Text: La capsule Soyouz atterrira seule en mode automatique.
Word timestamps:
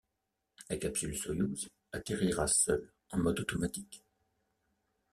La 0.71 0.77
capsule 0.77 1.15
Soyouz 1.15 1.69
atterrira 1.91 2.47
seule 2.47 2.91
en 3.11 3.19
mode 3.19 3.39
automatique. 3.39 4.03